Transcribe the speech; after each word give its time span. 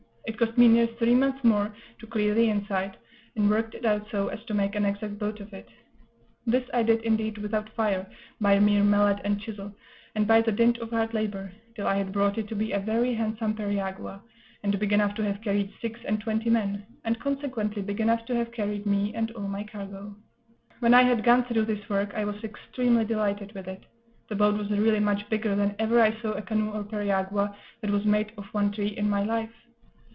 It 0.27 0.37
cost 0.37 0.57
me 0.57 0.67
near 0.67 0.87
three 0.87 1.13
months 1.15 1.43
more 1.43 1.75
to 1.99 2.07
clear 2.07 2.33
the 2.33 2.49
inside, 2.49 2.95
and 3.35 3.49
work 3.49 3.73
it 3.75 3.85
out 3.85 4.07
so 4.11 4.27
as 4.29 4.41
to 4.45 4.53
make 4.53 4.75
an 4.75 4.85
exact 4.85 5.19
boat 5.19 5.39
of 5.39 5.51
it; 5.53 5.67
this 6.47 6.63
I 6.73 6.83
did, 6.83 7.01
indeed, 7.01 7.37
without 7.39 7.69
fire, 7.71 8.09
by 8.39 8.57
mere 8.59 8.83
mallet 8.83 9.19
and 9.25 9.41
chisel, 9.41 9.73
and 10.15 10.25
by 10.27 10.41
the 10.41 10.51
dint 10.51 10.77
of 10.77 10.91
hard 10.91 11.13
labor, 11.13 11.51
till 11.75 11.85
I 11.85 11.95
had 11.95 12.13
brought 12.13 12.37
it 12.37 12.47
to 12.47 12.55
be 12.55 12.71
a 12.71 12.79
very 12.79 13.13
handsome 13.15 13.55
periagua, 13.55 14.21
and 14.63 14.79
big 14.79 14.93
enough 14.93 15.15
to 15.15 15.23
have 15.23 15.41
carried 15.41 15.73
six 15.81 15.99
and 16.05 16.21
twenty 16.21 16.49
men, 16.49 16.85
and 17.03 17.19
consequently 17.19 17.81
big 17.81 17.99
enough 17.99 18.25
to 18.27 18.35
have 18.35 18.53
carried 18.53 18.85
me 18.85 19.13
and 19.13 19.31
all 19.31 19.47
my 19.47 19.63
cargo. 19.63 20.15
When 20.79 20.93
I 20.93 21.01
had 21.03 21.23
gone 21.25 21.43
through 21.45 21.65
this 21.65 21.89
work 21.89 22.13
I 22.15 22.25
was 22.25 22.41
extremely 22.43 23.05
delighted 23.05 23.53
with 23.53 23.67
it. 23.67 23.83
The 24.29 24.35
boat 24.35 24.57
was 24.57 24.71
really 24.71 24.99
much 25.01 25.29
bigger 25.29 25.55
than 25.55 25.75
ever 25.77 25.99
I 25.99 26.19
saw 26.21 26.31
a 26.33 26.41
canoe 26.41 26.71
or 26.71 26.83
periagua, 26.83 27.55
that 27.81 27.91
was 27.91 28.05
made 28.05 28.31
of 28.37 28.45
one 28.53 28.71
tree, 28.71 28.95
in 28.95 29.09
my 29.09 29.23
life. 29.23 29.51